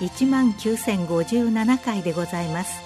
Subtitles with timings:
[0.00, 2.80] 1万9057回でございます。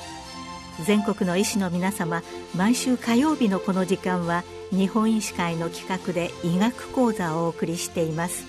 [0.85, 2.23] 全国の医師の皆様
[2.57, 8.45] 毎週火曜日のこの時間は日本医師会の企画で医学講座をお送りしています。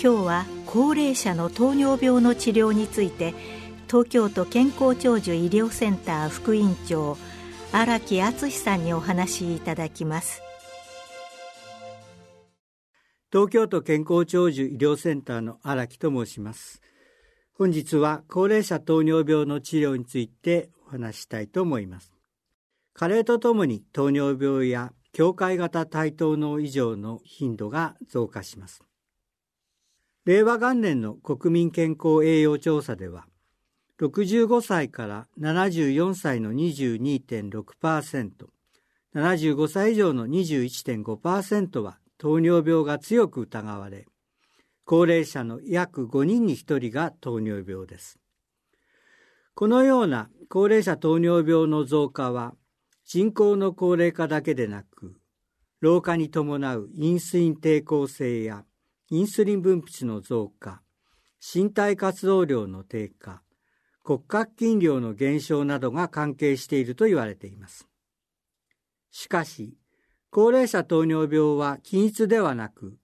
[0.00, 3.34] 今日は高齢者の糖尿病の治療について
[3.88, 7.16] 東京都健康長寿医療センター副院長
[7.72, 10.40] 荒木敦さんにお話しいただきます。
[13.32, 16.80] 東京都健康長寿医療センターの荒木と申します。
[17.58, 22.12] 本日は高齢者糖尿病の治療についてお話したいと思います。
[22.94, 28.84] 加齢とともに糖尿病や境界型対等脳異常の頻度が増加します。
[30.24, 33.26] 令和元年の国民健康栄養調査では、
[34.00, 38.30] 65歳から74歳の22.6%、
[39.16, 44.06] 75歳以上の21.5%は糖尿病が強く疑われ、
[44.90, 48.18] 高齢者の約5人に1人が糖尿病です。
[49.54, 52.54] このような高齢者糖尿病の増加は
[53.04, 55.20] 人口の高齢化だけでなく
[55.80, 58.64] 老化に伴うインスリン抵抗性や
[59.10, 60.80] インスリン分泌の増加
[61.38, 63.42] 身体活動量の低下
[64.02, 67.86] 骨格筋量の減少などが関係していると言われています
[69.10, 69.76] しかし
[70.30, 72.96] 高齢者糖尿病は均一ではなく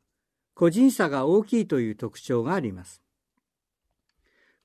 [0.55, 3.05] 個人差が大きいという特徴があります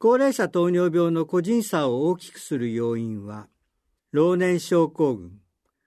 [0.02, 3.50] 高齢者糖尿病の個人差を大きくする要因は、
[4.14, 5.42] 老年症候群、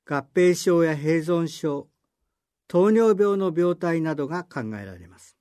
[0.05, 1.89] 合併症や併存症、
[2.69, 5.39] 糖尿病の病態などが考えられます。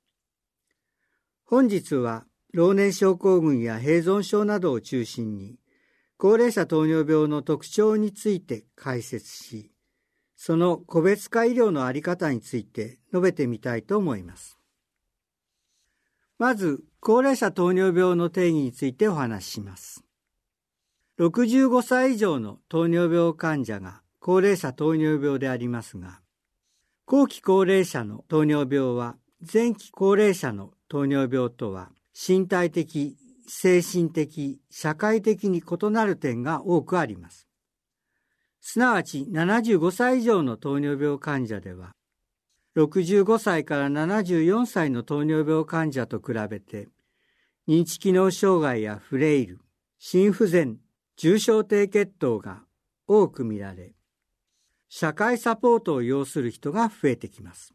[1.44, 5.58] 本日は、老年症候群や併存症などを中心に、
[6.16, 9.71] 高齢者糖尿病の特徴について解説し、
[10.44, 14.58] その個別化医療のあり方について述べてみたいと思います。
[16.40, 20.04] まず、高齢者糖尿病の定義についてお話しします。
[21.20, 26.22] 65歳以上の糖尿病患者が高齢者糖尿病でありますが、
[27.06, 33.16] 後期高齢者の糖尿病は前期高齢者の糖尿病とは身体的、
[33.48, 37.51] 精神的、社会的に異なる点が多くあります。
[38.62, 41.92] すなわち75歳以上の糖尿病患者では
[42.76, 46.88] 65歳から74歳の糖尿病患者と比べて、
[47.68, 49.60] 認知機能障害やフレイル、
[50.00, 50.78] 心不全、
[51.18, 52.64] 重症低血糖が
[53.08, 53.94] 多く見られ、
[54.88, 57.74] 社会サポートを要する人が増えてきます。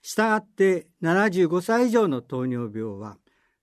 [0.00, 3.18] したがって75歳以上の糖尿病は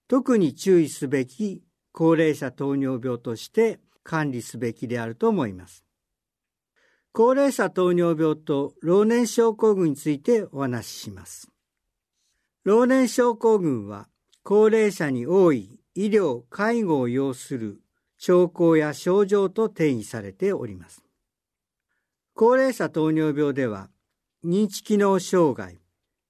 [0.10, 1.64] 特に注意すべき
[1.94, 5.85] 高齢者糖尿病として管理すべきであると思います。
[7.18, 11.50] 高齢者糖尿病と老年症候群についてお話しします。
[12.66, 14.10] 老年症候群は
[14.44, 17.80] 高齢者に多い医療・介護を要する
[18.18, 21.06] 兆候や症状と定義されております。
[22.34, 23.90] 高齢者糖尿病では
[24.44, 25.80] 認知機能障害、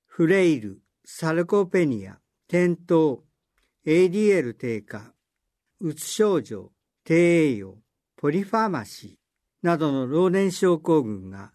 [0.05, 3.23] フレイル、サルコペニア、転倒、
[3.87, 5.15] ADL 低下、
[5.81, 6.71] うつ症状、
[7.03, 7.79] 低栄養、
[8.17, 9.24] ポリファーマシー、
[9.65, 11.51] などの老年症候群が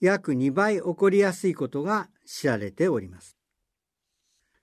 [0.00, 3.36] 約2倍起こりやすいことが知られております。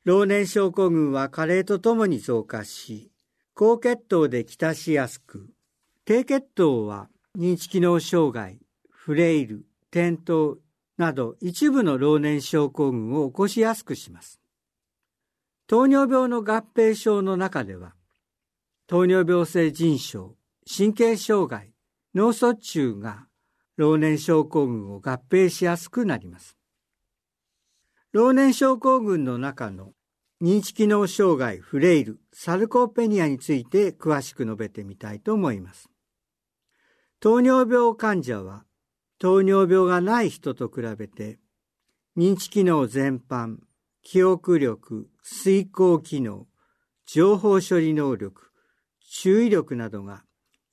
[0.03, 3.09] 老年症候群は加齢とともに増加し、
[3.53, 5.49] 高血糖できたしやすく、
[6.03, 10.57] 低血糖は認知機能障害、フレイル、転倒
[10.97, 14.41] など一部の老年症候群を起こしやすくします。
[15.67, 17.93] 糖尿病の合併症の中では、
[18.87, 20.35] 糖尿病性腎症、
[20.67, 21.71] 神経障害、
[22.13, 23.27] 脳卒中が
[23.77, 26.57] 老年症候群を合併しやすくなります。
[28.11, 29.93] 老年症候群の中の
[30.41, 35.89] 認知機能障害、フレイル、サルコペニアについて詳しく述べてみたいと思います。
[37.19, 38.63] 糖尿病患者は
[39.19, 41.39] 糖尿病がない人と比べて
[42.17, 43.57] 認知機能全般、
[44.01, 46.47] 記憶力、遂行機能、
[47.05, 48.51] 情報処理能力、
[49.01, 50.23] 注意力などが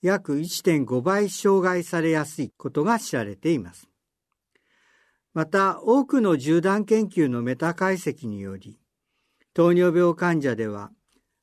[0.07, 3.89] 約1.5倍障害されやすいことが知られています。
[5.35, 8.79] また、多くの縦断研究のメタ解析により、
[9.53, 10.93] 糖尿病患者では、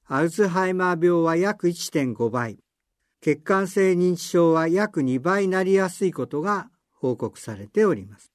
[0.05, 2.57] アルツハイマー病は約1.5倍、
[3.21, 8.31] 血管性認知症は約2倍なりやすいことが報告されております。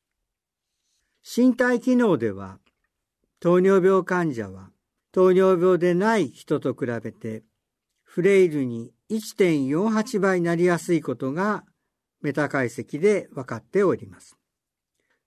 [1.25, 2.59] 身体機能では、
[3.41, 4.71] 糖尿病患者は
[5.13, 7.45] 糖尿病でない人と比べて
[8.03, 11.65] フレイルに1.48倍になりやすいことが
[12.21, 14.37] メタ解析で分かっております。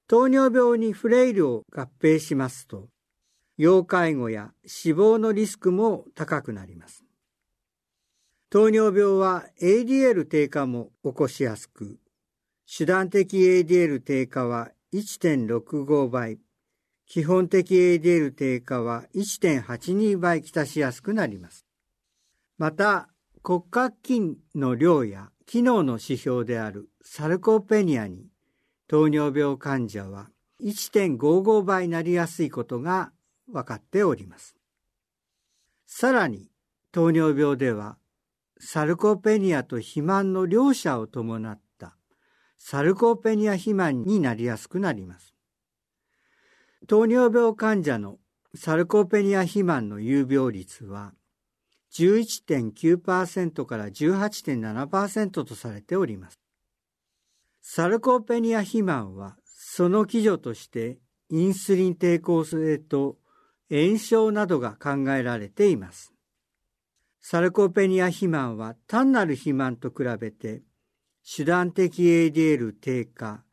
[0.07, 2.89] 糖尿病にフレイルを合併しますと、
[3.57, 7.05] 要介護や死亡のリスクも高くなります。
[8.49, 11.97] 糖尿病は ADL 低下も起こしやすく、
[12.67, 16.39] 手段的 ADL 低下は1.65倍、
[17.05, 21.65] 基本的 ADL 低下は1.82倍きたしやすくなります。
[22.57, 23.10] また、
[23.43, 28.27] 骨格筋の量や機能の指標であるサルコペニアに
[28.87, 30.29] 糖尿病患者は
[30.61, 33.11] 1.55倍なりやすいことが
[33.51, 34.55] 分かっております。
[35.87, 36.51] さらに
[36.91, 37.97] 糖尿病では
[38.59, 41.95] サルコペニアと肥満の両者を伴った
[42.59, 45.33] サルコペニア肥満になりやすくなります。
[46.87, 48.19] 糖尿病患者の
[48.53, 51.13] サルコペニア肥満の有病率は
[51.93, 56.39] 11.9%から18.7%とされております。
[57.61, 60.99] サルコペニア肥満はその基準として
[61.29, 63.17] インスリン抵抗性と
[63.69, 66.13] 炎症などが考えられています。
[67.21, 70.63] サルコペニア肥満は単なる肥満と比べて
[71.23, 73.43] 手段的 ADL 低下、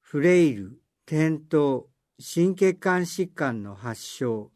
[0.00, 1.84] フレイル、転倒、
[2.18, 4.50] 心血管疾患の発症、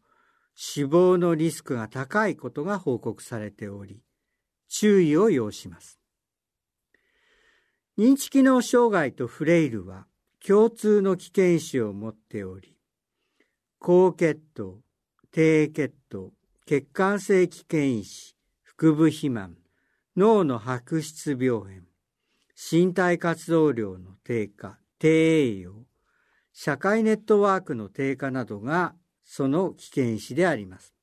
[0.59, 4.01] 死亡のリスクが高いことが報告されており、
[4.67, 5.99] 注意を要します。
[7.95, 10.07] 認知機能障害とフレイルは
[10.43, 12.75] 共通の危険視を持っており、
[13.77, 14.79] 高血糖、
[15.31, 16.31] 低血糖、
[16.65, 19.57] 血管性危険因子、腹部肥満、
[20.15, 21.83] 脳の白質病変、
[22.55, 25.85] 身体活動量の低下、低栄養、
[26.51, 28.95] 社会ネットワークの低下などが
[29.27, 30.95] その危険因子であります。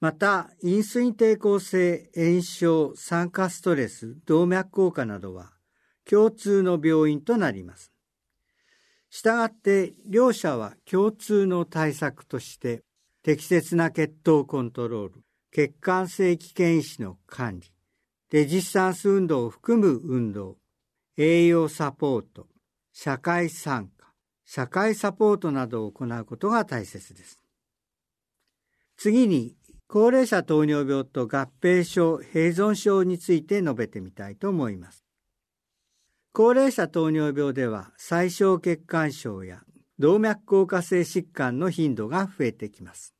[0.00, 5.52] また、インスリン抵抗性炎症、酸化ストレス、動脈硬化などは
[6.04, 7.92] 共通の病院となります。
[9.10, 12.82] したがって、両者は共通の対策として、
[13.22, 17.70] 適切な血糖コントロール、血管性危険因子の管理、
[18.32, 20.56] レジスタンス運動を含む運動、
[21.16, 22.48] 栄養サポート、
[22.92, 23.91] 社会参加、
[24.54, 27.42] 社会サポートなどを行うことが大切です。
[28.98, 29.56] 次に、
[29.86, 35.06] 高齢者糖尿病と合併症、併存症について述べてみたいと思います。
[36.34, 39.62] 高齢者糖尿病では、最小血管症や
[39.98, 43.14] 動脈硬化性疾患の頻度が増えてきます。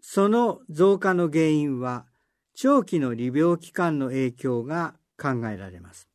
[0.00, 2.06] その増加の原因は、
[2.54, 6.08] 長期の利病期間の影響が考えられます。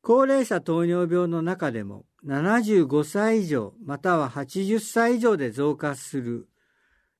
[0.00, 6.48] 高齢者糖尿病の中でも75歳以上または80歳以上で増加する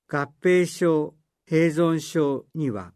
[0.08, 1.14] 合併症、
[1.49, 2.93] 併存症には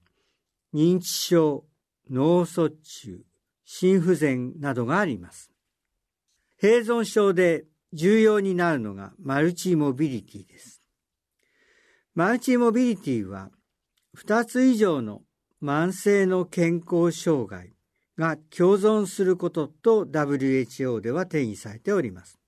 [0.72, 1.64] 認知症、
[2.10, 3.24] 脳卒中、
[3.64, 5.50] 心不全などがあります。
[6.62, 10.82] 併存症で重要になるのがマルチモビリティです。
[12.14, 13.50] マルチモビリティは
[14.16, 15.22] 2つ以上の
[15.62, 17.75] 慢性の健康障害、
[18.18, 22.38] が共存することと WHO では定義されております。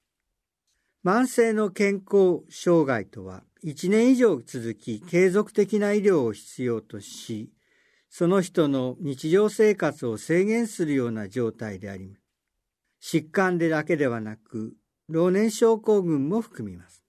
[1.04, 7.50] 慢性の健康障害とは1年以上続き継続的な医療を必要とし、
[8.10, 12.16] その人の日常生活を制限するような状態であり、
[13.02, 14.74] 疾患でだけではなく、
[15.08, 17.04] 老年症候群も含みます。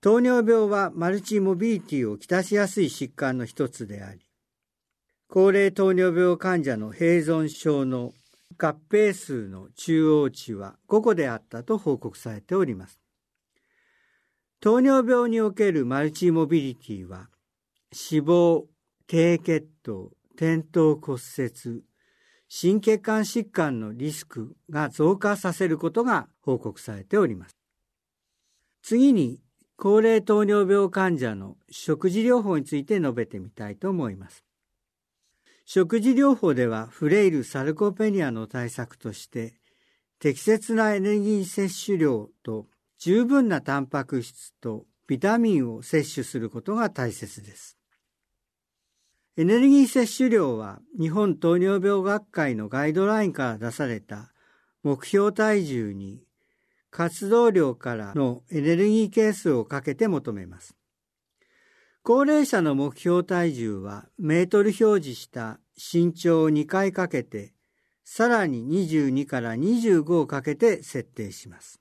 [0.00, 4.20] 糖尿病はマルチモビリティをきたしやすい疾患の一つであり、
[5.28, 8.12] 高齢糖尿病患者の併存症の
[8.56, 13.00] 合併数の中央値は5個であったと報告されております。
[14.60, 17.28] 糖尿病におけるマルチモビリティは
[17.92, 18.66] 死亡、
[19.06, 21.82] 低血糖、転倒骨折、
[22.48, 27.56] 心血管疾患のリスクが増加させることが報告されております。
[28.82, 29.40] 次に、
[29.76, 34.44] 高齢糖尿病患者の食事療法について述べてみたいと思います。
[35.64, 39.54] 食事療法ではフレイル・サルコペニアの対策として
[40.18, 42.66] 適切なエネルギー摂取量と
[42.98, 47.78] 十分なタンパク質とビタミンを摂取することが大切です。
[49.36, 54.32] エネルギー摂取量は日本糖尿病学会のガイドラインから出された
[54.82, 56.22] 目標体重に
[56.90, 60.76] 活動量からのエネルギー係数をかけて求めます。
[62.06, 67.54] 高齢者の目標体重はメートル表示した身長を2回かけて、
[68.04, 71.80] さらに22から25をかけて設定します。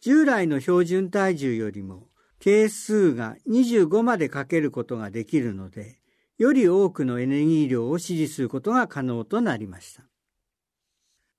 [0.00, 5.98] 従来の標準体重よりも係数が25までかけることができるので、
[6.38, 10.04] より多くのエネルギー量を支持することが可能となりました。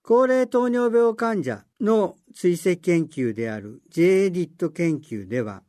[0.04, 5.64] 高齢糖尿病患者の追跡研究である j リット研究では、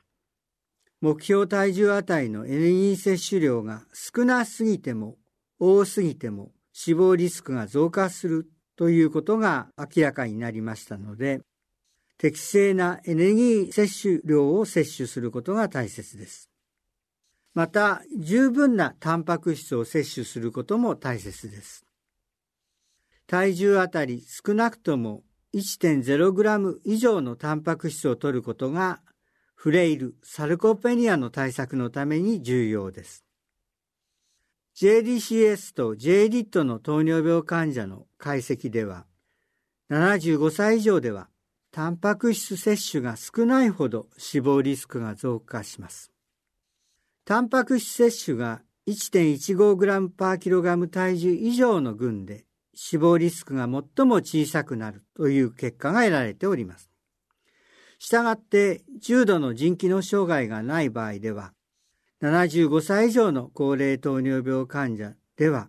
[1.01, 5.17] 目標体重あたりのエネルギー摂取量が少なすぎても
[5.61, 11.41] 多すぎても死亡リスクが増加するということが明らかになりましたので、
[12.17, 16.49] 適正なエネルギー摂取量を摂取することが大切です。
[17.55, 21.85] また、十分なタンパク質を摂取することも大切です。
[23.27, 25.23] 体重あたり少なくとも
[25.55, 29.01] 1.0g 以上のタンパク質を摂ることが
[29.61, 33.25] フレイル、サルコペニアの対策のために重要です。
[34.77, 39.05] JDCS と JLIT の糖尿病患者の解析では、
[39.91, 41.29] 75歳以上では、
[41.73, 46.13] タンパク質摂取が少ないほど死亡リスクが増加します。
[47.25, 56.89] タンパク質摂取が 1.15g パーキログラム体重以上の群で死亡リスクが最も小さくなるという結果が得られております。
[57.99, 61.53] したがって重度の腎機能障害がない場合では
[62.23, 65.69] 75歳以上の高齢糖尿病患者では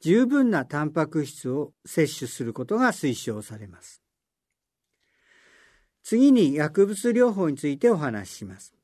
[0.00, 4.02] 十分なタンパク質を摂取することが推奨されます。
[6.02, 8.74] 次に薬物療法についてお話しします。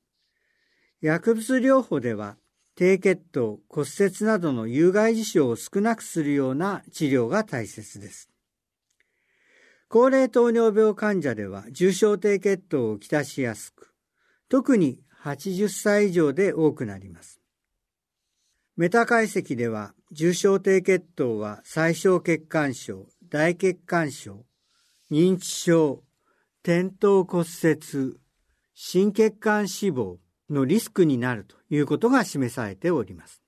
[1.00, 2.36] 薬物療法では
[2.74, 8.31] 低血糖、骨折などの有害事象を少なくするような治療が大切です。
[9.92, 13.92] 高齢糖尿病患者では重症低血糖をきたしやすく、
[14.48, 17.42] 特に80歳以上で多くなります。
[18.74, 24.46] メタ解析では重症低血糖は最小血管症、大血管症、
[25.10, 26.02] 認知症、
[26.62, 28.18] 転倒骨折、
[28.72, 30.16] 心血管死亡
[30.48, 33.41] のリスクになるということが示されております。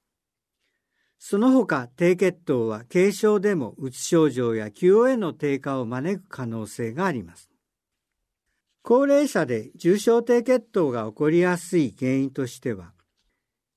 [1.27, 7.49] その他、低血糖は軽症でもうつ症状や QOL の低下を招く可能性があります。
[8.83, 12.93] 高齢者で重症低血糖が起こりやすい原因としては、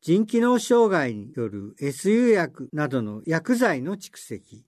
[0.01, 4.65] 腎機能障害による SU 薬などの薬剤の蓄積、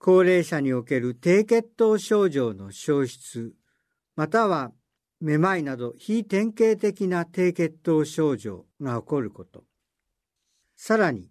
[0.00, 3.52] 高齢者における低血糖症状の消失、
[4.16, 4.72] または
[5.20, 9.62] めまいなど非典型的な低血糖症状が起こること、
[10.74, 11.29] さらに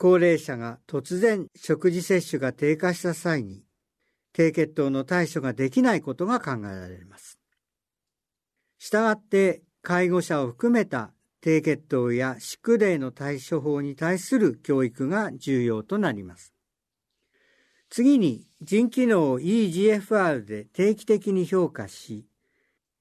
[0.00, 3.66] 高齢者が突然食事摂取が低下した際に
[4.32, 7.38] 低血糖の対処ができないことが考えられます。
[8.78, 16.54] したがって介護者を含めた低血糖や宿霊の対処法に対する教育が重要となります。
[17.90, 22.24] 次に腎機能を EGFR で定期的に評価し、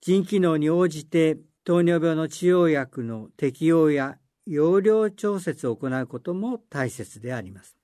[0.02, 4.18] 腎機能に応じて糖尿病の治療薬の適用や
[4.52, 7.78] 容量調節を行うことも大切であります。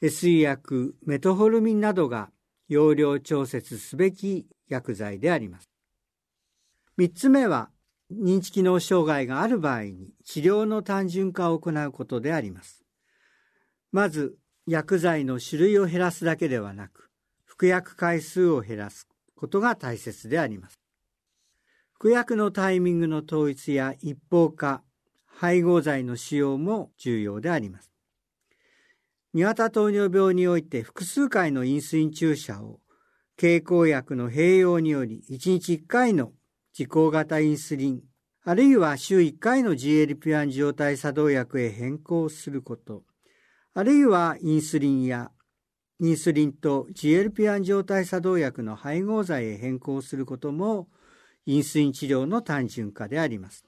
[0.00, 2.30] SE 薬、メトホルミンなどが
[2.68, 5.68] 容量調節すべき薬剤であります。
[6.98, 7.68] 3つ目は、
[8.10, 12.82] 認知機能障害がある場合に治療の単純化を行うことであります。
[13.92, 17.10] まず、薬剤の種類を減らすだけではなく、
[17.44, 20.80] 服薬回数を減らすことが大切であります。
[21.92, 24.82] 服薬のタイミングの統一や一方化、
[25.38, 27.92] 配合剤の使用も重要であります。
[29.34, 32.80] 2型糖尿病において複数回のインスリン注射を
[33.36, 36.32] 経口薬の併用により1日1回の
[36.72, 38.00] 自行型インスリン、
[38.46, 43.02] あるいは週1回の GLP-1 状態作動薬へ変更すること、
[43.74, 45.32] あるいはインスリンや
[46.00, 50.88] インスリンと GLP-1 状態作動薬の配合剤へ変更することも
[51.44, 53.65] インスリン治療の単純化であります。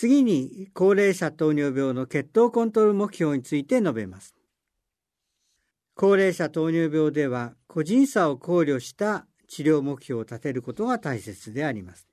[0.00, 4.32] 次に高齢者糖尿病の血糖コントロール目標について述べます。
[5.96, 12.06] 高齢者糖尿病では個人差を考慮した治療目標を立てることが大切であります。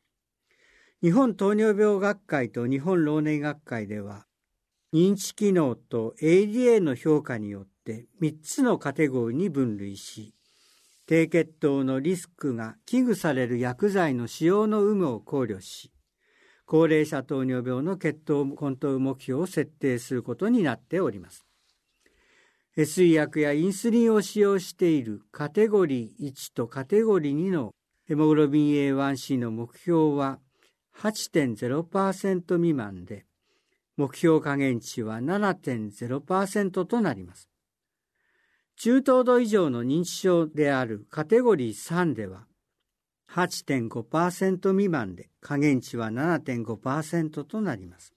[1.04, 4.26] 日本糖尿病学会と日本老年学会では、
[4.92, 10.34] 認知機能と ADA の評価によって3つのカテゴリーに分類し、
[11.06, 15.92] 低血糖のリスクが危惧される薬剤の使用の有無を考慮し、
[16.66, 21.46] 高齢者糖尿病の血糖コントロール目標を設定することになっております。
[22.76, 27.74] SE 薬やインスリンを使用しているカテゴリー1とカテゴリー2の
[28.06, 30.40] ヘモグロビン A1C の目標は
[31.00, 33.26] 8.0%未満で、
[33.96, 37.50] 目標下限値は7.0%となります。
[38.76, 42.46] 中等度以上の認知症であるカテゴリー3では
[43.32, 48.14] 8.5%未満で下限値は7.5%となります。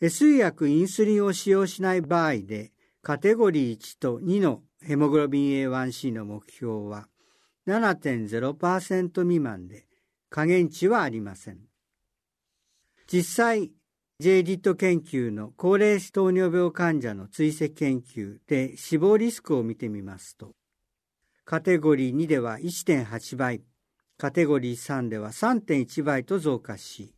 [0.00, 7.08] S 薬インスリンを使用しない場合でカテゴリー1と2のヘモグロビン A1C の目標は
[7.66, 9.86] 7.0%未満で
[10.30, 11.58] 下限値はありません。
[13.06, 13.72] 実際、
[14.20, 20.54] JDIT 研究の高齢糖尿病患者の追跡研究で死亡リスクを見てみますと、
[21.46, 23.62] カテゴリー2では1.8倍、
[24.16, 27.14] カテゴリー3では3.1倍と増加し、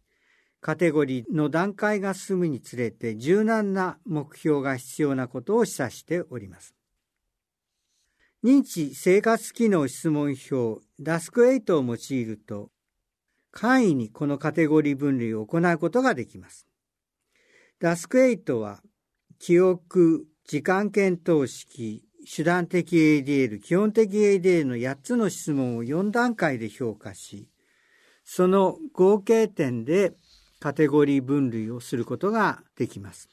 [0.60, 6.74] カテゴリーの段階が進むにつれて柔軟な目標が必要なことを示唆しております。
[8.42, 12.72] 認知生活機能質問票ダスク8を用いると、
[13.52, 16.66] 簡易にこのカテゴリー分類を行うことができます。
[17.78, 18.82] ダスク8は、
[19.38, 27.48] 記憶、時間検討式、手段的 ADL、基本的 ADL の8つの質問を4段階で評価し、
[28.24, 30.12] その合計点で
[30.58, 33.28] カテゴリー分類をすることができます。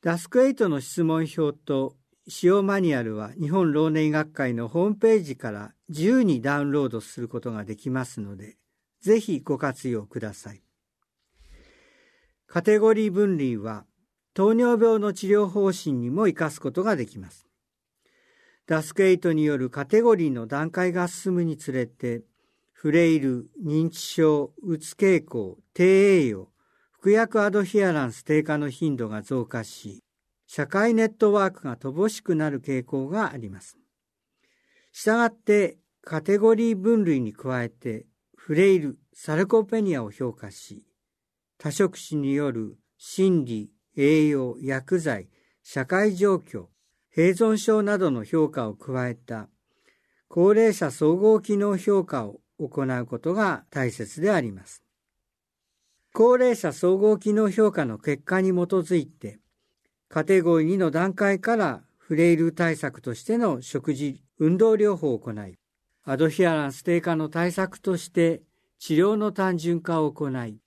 [0.00, 1.96] ダスク8の質問表と
[2.28, 8.56] 使用マニュアルは日本老年医学会のホームページから自由にダウンロードすることができますので、
[9.02, 10.62] ぜひご活用ください。
[12.46, 13.84] カテゴリー分類は
[14.34, 17.46] 糖尿病の治療方針にも活かすことができます。
[18.66, 22.22] ダスク8によるカテゴリーの段階が進むにつれて、
[22.72, 26.48] フレイル、認知症、うつ傾向、低栄養、
[26.90, 30.02] 服薬アドヒアランス低下の頻度が増加し、
[30.46, 33.78] 社会ネットワークが乏しくなる傾向があります。
[34.92, 40.84] したがって、カテゴリー分類に加えて、フレイル、サルコペニアを評価し、
[41.58, 45.28] 多職種による心理、栄養、薬剤、
[45.62, 46.66] 社会状況、
[47.14, 49.48] 併存症などの評価を加えた
[50.34, 54.82] 高齢者総合機能評価を行うことが大切であります。
[56.14, 59.40] 高齢者総合機能評価の結果に基づいて、
[60.08, 65.58] カテゴリー2の段階からフレイル対策としての食事、運動療法を行い、
[66.04, 68.40] アドヒアランス低下の対策として
[68.78, 70.61] 治療の単純化を行い、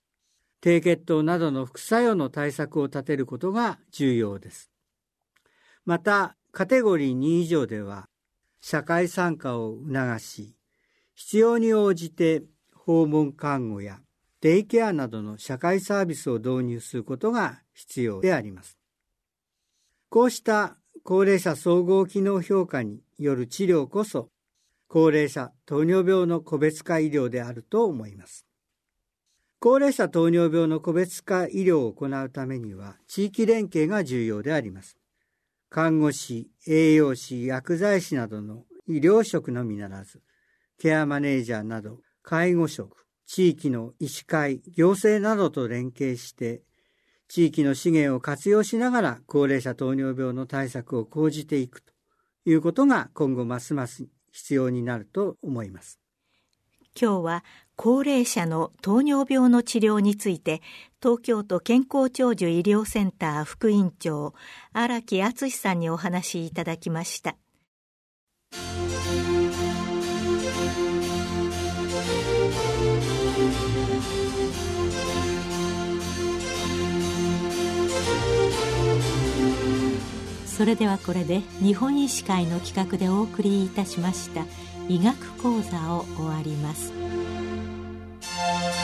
[0.60, 4.70] 低血糖などの副作用の対策を立てることが重要です。
[5.84, 8.08] また、カテゴリー2以上では、
[8.60, 10.56] 社会参加を促し、
[11.14, 12.42] 必要に応じて
[12.74, 14.00] 訪問看護や
[14.40, 18.78] デイケアなどの社会サービスを導入することが必要であります。
[20.08, 24.30] こうした高齢者総合機能評価による治療こそ、
[24.88, 28.45] 高齢者糖尿病の個別化医療であると思います。
[29.58, 34.98] 高齢者糖尿病の個別化医療を行うためには、地域連携が重要であります。
[35.70, 40.22] 看護師、栄養士、薬剤師などの医療職のみならず、
[40.78, 46.62] ケアマネージャーなど介護職、地域の医師会、行政などと連携して
[47.28, 51.92] 地域の資源を活用しながら高齢者糖尿病の対策を講じていくと
[52.44, 56.05] いうことが今後ますます必要になると思います。
[56.98, 57.44] 今日は
[57.76, 60.62] 高齢者の糖尿病の治療について
[61.02, 64.32] 東京都健康長寿医療センター副院長
[64.72, 67.36] 荒木敦さんにお話しいただきました。
[80.56, 84.46] それではこれで日本医師会の企画でお送りいたしました
[84.88, 86.92] 医学講座を終わります「